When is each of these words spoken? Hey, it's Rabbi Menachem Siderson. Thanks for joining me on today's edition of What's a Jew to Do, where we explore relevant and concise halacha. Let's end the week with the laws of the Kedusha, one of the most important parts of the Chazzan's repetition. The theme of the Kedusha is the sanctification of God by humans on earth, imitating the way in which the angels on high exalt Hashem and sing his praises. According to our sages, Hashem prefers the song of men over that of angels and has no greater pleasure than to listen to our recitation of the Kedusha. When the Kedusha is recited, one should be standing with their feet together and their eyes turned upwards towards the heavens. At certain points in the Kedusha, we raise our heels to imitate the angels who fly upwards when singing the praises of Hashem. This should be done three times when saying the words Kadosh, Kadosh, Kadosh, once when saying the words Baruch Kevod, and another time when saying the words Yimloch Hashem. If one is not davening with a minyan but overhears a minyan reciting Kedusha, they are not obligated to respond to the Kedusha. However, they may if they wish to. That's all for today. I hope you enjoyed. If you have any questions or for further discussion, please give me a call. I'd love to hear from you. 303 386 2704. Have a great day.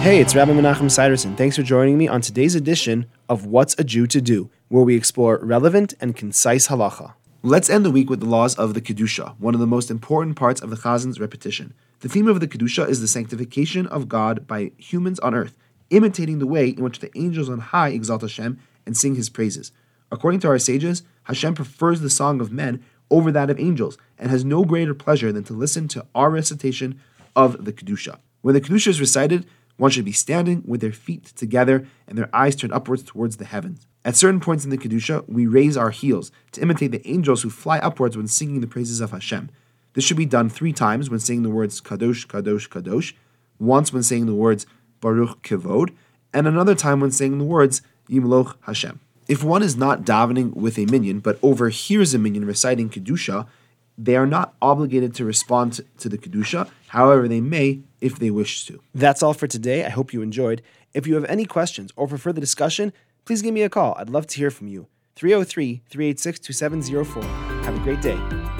Hey, 0.00 0.18
it's 0.18 0.34
Rabbi 0.34 0.52
Menachem 0.52 0.90
Siderson. 0.90 1.36
Thanks 1.36 1.56
for 1.56 1.62
joining 1.62 1.98
me 1.98 2.08
on 2.08 2.22
today's 2.22 2.54
edition 2.54 3.04
of 3.28 3.44
What's 3.44 3.78
a 3.78 3.84
Jew 3.84 4.06
to 4.06 4.22
Do, 4.22 4.48
where 4.68 4.82
we 4.82 4.96
explore 4.96 5.38
relevant 5.42 5.92
and 6.00 6.16
concise 6.16 6.68
halacha. 6.68 7.12
Let's 7.42 7.68
end 7.68 7.84
the 7.84 7.90
week 7.90 8.08
with 8.08 8.20
the 8.20 8.26
laws 8.26 8.54
of 8.54 8.72
the 8.72 8.80
Kedusha, 8.80 9.34
one 9.38 9.52
of 9.52 9.60
the 9.60 9.66
most 9.66 9.90
important 9.90 10.36
parts 10.36 10.62
of 10.62 10.70
the 10.70 10.76
Chazzan's 10.76 11.20
repetition. 11.20 11.74
The 12.00 12.08
theme 12.08 12.28
of 12.28 12.40
the 12.40 12.48
Kedusha 12.48 12.88
is 12.88 13.02
the 13.02 13.08
sanctification 13.08 13.86
of 13.88 14.08
God 14.08 14.46
by 14.46 14.72
humans 14.78 15.18
on 15.18 15.34
earth, 15.34 15.54
imitating 15.90 16.38
the 16.38 16.46
way 16.46 16.70
in 16.70 16.82
which 16.82 17.00
the 17.00 17.10
angels 17.14 17.50
on 17.50 17.58
high 17.58 17.90
exalt 17.90 18.22
Hashem 18.22 18.58
and 18.86 18.96
sing 18.96 19.16
his 19.16 19.28
praises. 19.28 19.70
According 20.10 20.40
to 20.40 20.48
our 20.48 20.58
sages, 20.58 21.02
Hashem 21.24 21.54
prefers 21.54 22.00
the 22.00 22.08
song 22.08 22.40
of 22.40 22.50
men 22.50 22.82
over 23.10 23.30
that 23.32 23.50
of 23.50 23.60
angels 23.60 23.98
and 24.18 24.30
has 24.30 24.46
no 24.46 24.64
greater 24.64 24.94
pleasure 24.94 25.30
than 25.30 25.44
to 25.44 25.52
listen 25.52 25.88
to 25.88 26.06
our 26.14 26.30
recitation 26.30 26.98
of 27.36 27.66
the 27.66 27.72
Kedusha. 27.74 28.18
When 28.40 28.54
the 28.54 28.62
Kedusha 28.62 28.88
is 28.88 29.00
recited, 29.00 29.46
one 29.80 29.90
should 29.90 30.04
be 30.04 30.12
standing 30.12 30.62
with 30.66 30.82
their 30.82 30.92
feet 30.92 31.24
together 31.24 31.86
and 32.06 32.18
their 32.18 32.28
eyes 32.34 32.54
turned 32.54 32.74
upwards 32.74 33.02
towards 33.02 33.38
the 33.38 33.46
heavens. 33.46 33.86
At 34.04 34.14
certain 34.14 34.38
points 34.38 34.62
in 34.62 34.68
the 34.68 34.76
Kedusha, 34.76 35.26
we 35.26 35.46
raise 35.46 35.74
our 35.74 35.88
heels 35.88 36.30
to 36.52 36.60
imitate 36.60 36.92
the 36.92 37.08
angels 37.08 37.40
who 37.40 37.48
fly 37.48 37.78
upwards 37.78 38.14
when 38.14 38.28
singing 38.28 38.60
the 38.60 38.66
praises 38.66 39.00
of 39.00 39.12
Hashem. 39.12 39.48
This 39.94 40.04
should 40.04 40.18
be 40.18 40.26
done 40.26 40.50
three 40.50 40.74
times 40.74 41.08
when 41.08 41.18
saying 41.18 41.44
the 41.44 41.48
words 41.48 41.80
Kadosh, 41.80 42.26
Kadosh, 42.26 42.68
Kadosh, 42.68 43.14
once 43.58 43.90
when 43.90 44.02
saying 44.02 44.26
the 44.26 44.34
words 44.34 44.66
Baruch 45.00 45.42
Kevod, 45.42 45.94
and 46.34 46.46
another 46.46 46.74
time 46.74 47.00
when 47.00 47.10
saying 47.10 47.38
the 47.38 47.44
words 47.44 47.80
Yimloch 48.06 48.56
Hashem. 48.66 49.00
If 49.28 49.42
one 49.42 49.62
is 49.62 49.76
not 49.76 50.04
davening 50.04 50.52
with 50.52 50.78
a 50.78 50.84
minyan 50.84 51.20
but 51.20 51.38
overhears 51.42 52.12
a 52.12 52.18
minyan 52.18 52.44
reciting 52.44 52.90
Kedusha, 52.90 53.46
they 54.00 54.16
are 54.16 54.26
not 54.26 54.54
obligated 54.62 55.14
to 55.16 55.24
respond 55.24 55.80
to 55.98 56.08
the 56.08 56.16
Kedusha. 56.16 56.70
However, 56.88 57.28
they 57.28 57.40
may 57.40 57.80
if 58.00 58.18
they 58.18 58.30
wish 58.30 58.64
to. 58.66 58.80
That's 58.94 59.22
all 59.22 59.34
for 59.34 59.46
today. 59.46 59.84
I 59.84 59.90
hope 59.90 60.12
you 60.12 60.22
enjoyed. 60.22 60.62
If 60.94 61.06
you 61.06 61.14
have 61.14 61.26
any 61.26 61.44
questions 61.44 61.92
or 61.96 62.08
for 62.08 62.16
further 62.16 62.40
discussion, 62.40 62.92
please 63.26 63.42
give 63.42 63.54
me 63.54 63.62
a 63.62 63.68
call. 63.68 63.94
I'd 63.98 64.10
love 64.10 64.26
to 64.28 64.36
hear 64.38 64.50
from 64.50 64.68
you. 64.68 64.86
303 65.16 65.82
386 65.90 66.40
2704. 66.40 67.22
Have 67.64 67.76
a 67.76 67.80
great 67.80 68.00
day. 68.00 68.59